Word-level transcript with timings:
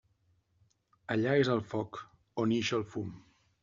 Allà 1.17 1.37
és 1.43 1.53
el 1.59 1.63
foc, 1.75 2.03
on 2.47 2.61
ix 2.61 2.77
el 2.83 2.91
fum. 2.93 3.19